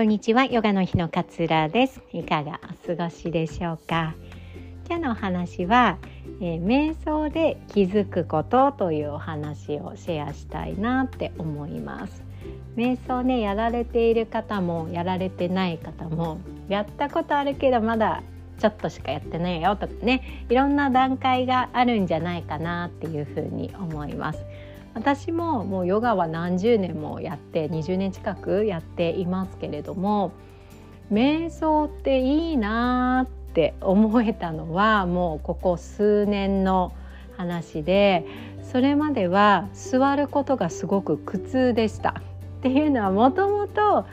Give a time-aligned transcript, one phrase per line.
[0.00, 0.46] こんにちは。
[0.46, 2.00] ヨガの日の勝です。
[2.14, 4.14] いかがお過ごしでしょうか？
[4.86, 5.98] 今日のお話は、
[6.40, 12.22] えー、瞑想で気づくことというお話をシェアしたいなって思います。
[12.76, 16.40] 瞑想ねやられている方もやられてない方も
[16.70, 18.22] やったことあるけどまだ
[18.58, 24.38] ちょっとしかやってないよとかねいろんな段階があるんじゃないかなっていうふうに思います。
[24.94, 30.32] 私ももうヨガは何十年もやって20年近くやっていますけれども
[31.12, 36.92] 瞑想っていいなって思えたのはもうここ数年の
[37.36, 38.26] 話で
[38.62, 42.22] それまでは座ることがすごく苦痛でした。
[42.60, 44.04] っていうのはもともと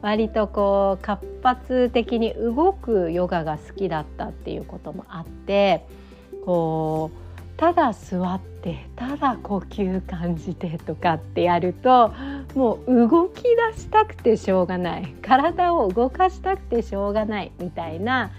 [0.00, 5.84] 割とこう活発的に動くヨガが好きだったっていうこともあって
[6.46, 7.29] こう
[7.60, 12.10] ただ座ってただ呼吸感じてとかってやると
[12.54, 18.30] もう動き出したくてしょうがない体を動かしたくてしょうがないみたいな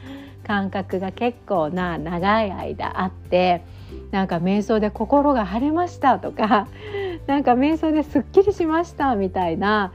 [0.44, 3.64] 感覚が結構な長い間あって
[4.10, 6.68] なんか瞑想で心が晴れましたとか
[7.28, 9.92] なんか瞑想ですっきりしましたみたいな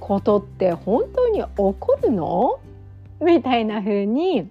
[0.00, 2.60] ことって本当に起こるの？
[3.20, 4.48] みたいな風に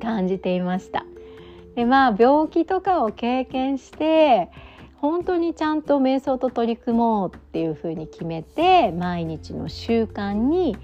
[0.00, 1.04] 感じていました。
[1.74, 4.50] でまあ病気とかを経験して
[4.96, 10.76] 本当にちゃんと瞑想と取り組もうっていうふうに決めて毎日の習慣に、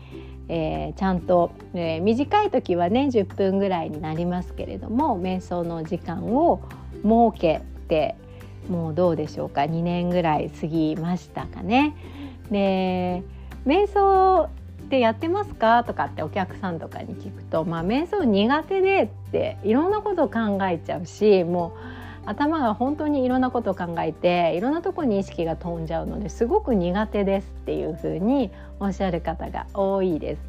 [0.48, 6.62] えー、ちゃんと、えー、短い時はね10分ぐらいになりますけれども瞑想の時間を
[6.94, 8.16] 設けて
[8.68, 11.94] もうどうでしょうか2年ぐらい過ぎましたかね。
[12.50, 13.22] で
[13.66, 14.48] 瞑想
[14.88, 16.80] ってやってますか?」とかってお客さん。
[16.80, 19.90] とかに聞くと「まあ、瞑想苦手で」っていろん。
[19.90, 21.72] なことを考えちゃうしも
[22.24, 23.40] う頭が本当にいろん。
[23.40, 24.74] なことを考えていろん。
[24.74, 25.86] なとこに意識が飛ん。
[25.86, 30.42] じゃうのですごく苦手ですっていうふうにおっしゃる方が多いです。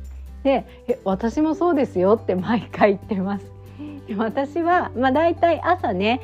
[0.44, 0.66] で
[1.04, 3.52] 私もそうですよって毎回言ってます。
[4.08, 6.22] で私は、まあ、大体朝ね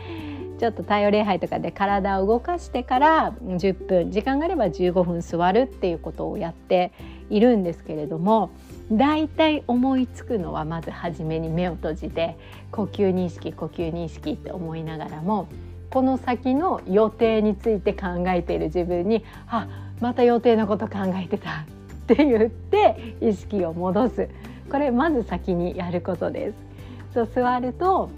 [0.58, 6.94] ちょっと太陽礼拝とかで体を動かしてから10分時間があれば15分座るっていうことをやって
[7.30, 8.52] いるんですけれども
[8.92, 12.38] だいたい思いつくのはまず初めに目を閉じて
[12.72, 15.48] 呼吸認識呼吸認識って思いながらも
[15.90, 19.68] この先の予定について考えている自分に「あ
[20.02, 21.66] また予定のこと考えてた」
[22.14, 24.30] って言って意識を戻す
[24.70, 26.66] これまず先にやることです。
[27.14, 28.10] そう座ると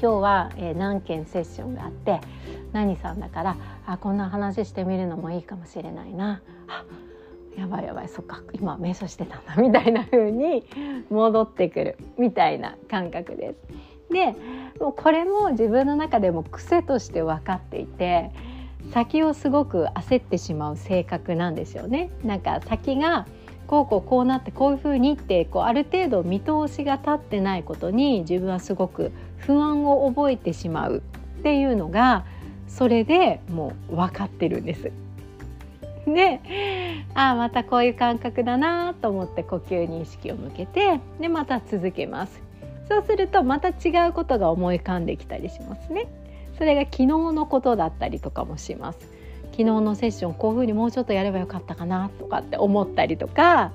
[0.00, 2.20] 今日は、えー、何件セッションがあって
[2.72, 6.84] 何さんだからあこんな話してみるのもいいかもしれないなあ
[7.56, 10.64] やばいやばいそっか今瞑想してたんだ みたいな風に
[11.10, 14.12] 戻ってくるみたいな感覚です。
[14.12, 14.34] で
[14.78, 18.30] もうこれも自分の中でも癖として分かっていて
[18.90, 22.10] 先をすごく焦ってしまう性格なんですよね。
[22.24, 23.26] なんか先が
[23.66, 31.02] こうこうこうなってこういうふうにってこうある程度見通しが立ってないことに自分はすごく不安を覚えてしまう
[31.40, 32.24] っていうのが
[32.68, 34.92] それでもう分かってるんです。
[36.06, 36.40] で
[37.14, 42.42] ああまたこういう感覚だなと思って呼吸に意識を向けてでまた続けます。
[42.88, 46.08] そうするとまた違うことが思い浮かんできたりしますね。
[46.58, 48.98] それが昨日のことだったりとかもします。
[49.52, 53.72] 昨日のセッションこういうふうにもうちょっとやればよかったかなとかって思ったりとか、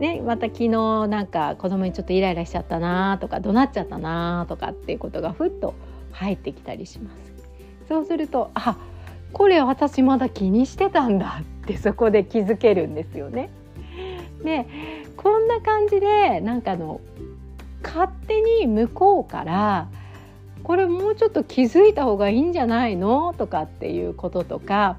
[0.00, 0.68] ね、また昨日
[1.06, 5.74] なんか子供にちょっとイライラしちゃったなとか怒鳴っちゃったなとかっていうことがふっと
[6.12, 7.32] 入ってきたりします
[7.88, 8.76] そうするとあ
[9.32, 13.50] これ私まだ気にしてたんだってそこで気づけるんですよね。
[14.44, 14.66] で
[15.16, 17.00] こんな感じでなんかの
[17.82, 19.88] 勝手に向こうから
[20.64, 23.34] これもうちょっと気づいた方がいいんじゃないの？
[23.34, 24.96] とかっていうこととか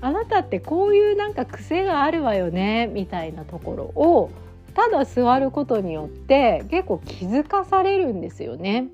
[0.00, 2.86] あなたってこういうなんか癖があるわよね？
[2.86, 4.30] みたいなところを
[4.74, 8.88] ただ座ることによって結構気づかされるんですよね。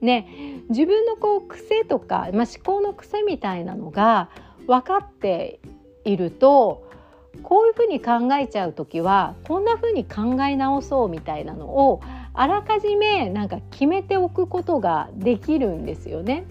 [0.00, 4.30] ね自分のこう癖とか、まあ、思考の癖みたいなのが
[4.66, 5.60] 分かって
[6.04, 6.88] いると
[7.42, 12.00] こういうふうに考えちゃう時はこんなふうに考え直そうみたいなのを
[12.34, 16.44] あらかじめなんか決めておくことができるんですよね。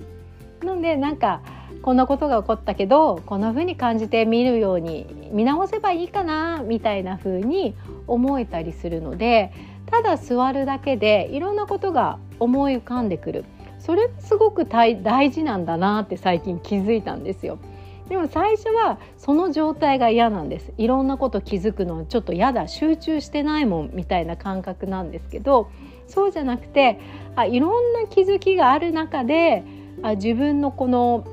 [0.64, 1.42] なのでなんか
[1.82, 7.76] こんなことが起こったけどこんな風に感じてみるように見直せばいいかなみたいな風に
[8.08, 9.54] 思えたりするので
[9.86, 13.46] ただ座るだけでいろんなことが思い浮かんでくる
[13.80, 14.98] それすごく大
[15.32, 17.60] 事なんだなって最近気づいたんですよ。
[18.10, 20.72] でも最初はその状態が嫌なんです。
[20.78, 25.70] いろんなこと気づくのちょっと嫌だ集中してないもんみたいな感覚なんですけど
[26.08, 27.00] そうじゃなくて
[27.36, 29.64] あいろんな気づきがある中で
[30.02, 31.26] あ自分のこの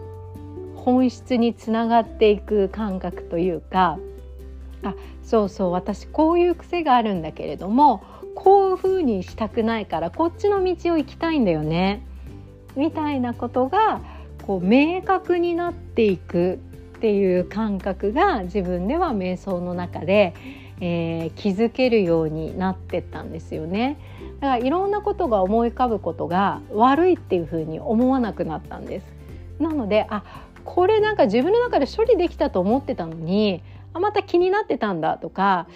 [0.77, 3.99] 本質につながっていく感覚というか
[4.83, 8.03] あそうそう私こういう癖があるんだけれども
[8.35, 12.05] こういう風にしたくないからこっちの道を行きたいんだよね
[12.77, 14.01] みたいなことが
[14.47, 16.59] こう明確になっていく
[16.97, 20.35] っていう感覚が自分では瞑想の中で、
[20.81, 23.99] えー、気づけるようになってったんですよね。
[24.41, 29.07] だからいろんなことが思い浮かぶことが悪いっていうふうに思わなくなったんです。
[29.59, 30.23] なのであ
[30.65, 33.63] これなんか自分の中で処理できたと思ってたのに
[33.95, 35.69] あまた気になってたんだとか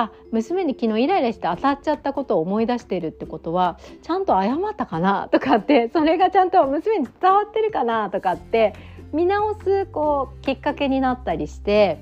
[0.00, 5.28] あ娘に昨日イライラして当たっちゃったことを思い出してるってことはちゃんと謝ったかな？
[5.32, 8.08] とかってそれがちゃんと娘に伝わってるかな？
[8.08, 8.74] とかって
[9.12, 12.00] 見直すこうきっかけになったりして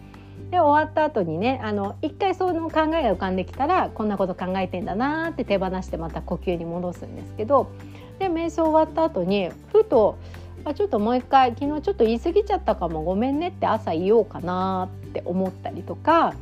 [0.51, 7.71] で終わった後にねあの一回その考えが浮かんできたらこんなこと考えてんだなって手放してまた呼吸に戻すんですけど
[8.19, 10.19] で瞑想終わった後にふと
[10.67, 16.35] あちょっともう一回昨日ちょっと言い過ぎちゃったかもごめんねって朝言おうかなって思ったりとか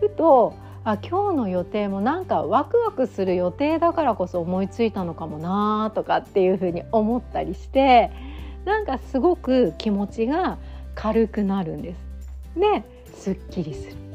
[0.00, 0.54] ふと
[0.84, 8.10] あ今日の予定もなんかワクワクする予定だからこそ思いついたのかもなとかっていうふうに思ったりして
[8.64, 10.58] なんかすごく気持ちが
[10.94, 12.10] 軽くなるんです。
[12.58, 12.84] で
[13.14, 14.10] すっきりする。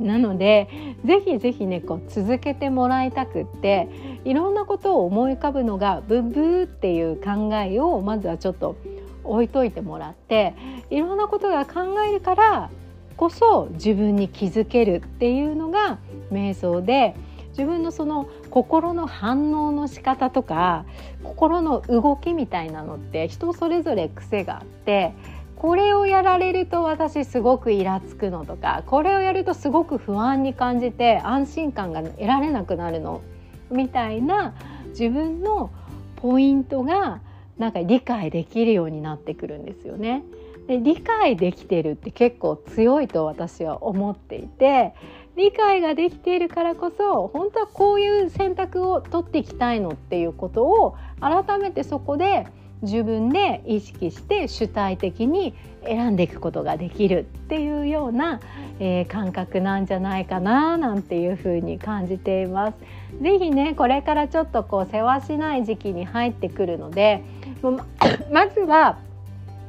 [0.00, 0.68] なので
[1.04, 3.88] ぜひぜひねこう続けてもらいたくって
[4.24, 8.76] いろんなことを思い浮かぶのがブブーっていう考えをまずはちょっと
[9.22, 10.54] 置いといてもらって
[10.90, 12.70] いろんなことが考えるから
[13.16, 15.98] こそ自分に気づけるっていうのが
[16.32, 17.14] 瞑想で
[17.50, 20.84] 自分のその心の反応の仕方とか
[21.22, 25.14] 心の動きみたいなのって人それぞれ癖があって
[25.56, 33.22] これをやられると私すごくイラつくのとかこれをやるとすごく不安に感じて安心感が得られなくなるの
[33.70, 34.54] みたいな
[34.88, 35.70] 自分の
[36.16, 37.20] ポイントが
[37.58, 40.22] なんか理解できるようになってくるんですよね。
[40.66, 44.94] で理解できてるって結構強いと私は思っていて
[45.36, 52.46] 理解ができているからこそ本当はこういう選択を取っていきたいのっていうことを改めてそこで
[52.82, 55.54] 自分で意識して主体的に
[55.84, 58.40] 選んでいくことができるっていうような、
[58.78, 62.78] えー、感覚なんじゃないかななんていうふうに感じています。
[63.20, 67.22] ぜひねこれからちょっとこう世話しない時期に入ってくるので
[68.32, 68.98] まずは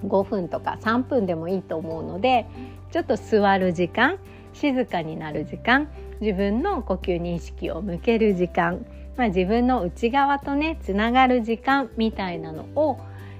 [0.05, 2.45] 5分とか3分でもいいと思うので
[2.91, 4.17] ちょっと座る時間
[4.53, 5.87] 静かになる時間
[6.21, 8.85] 自分の呼吸に意識を向ける時間、
[9.17, 12.99] まあ、自分の内側とねつながる時間みたいなのを、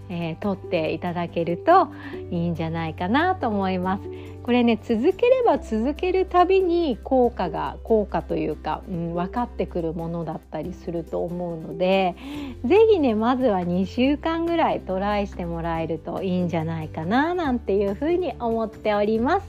[0.10, 1.90] えー、取っていただけると
[2.32, 4.04] いいんじゃないかなと思います。
[4.44, 12.16] これね続ければ続けるたびに効果が効果というか、うん、分かってくるものだったりすると思うので
[12.64, 19.48] 是非ねまずは2週間ぐらいトライしてもらえるといいんじゃないかななんていうふうに思っております。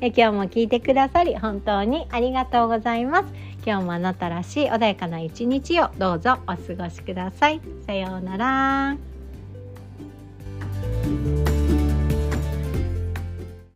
[0.00, 3.32] え今日も聞いてくださり本当にありがとうございます。
[3.64, 7.60] 今日もあなたらしい穏やかな一日をどうぞお過ごしください。
[7.86, 9.11] さようなら。
[11.12, 11.51] Bye.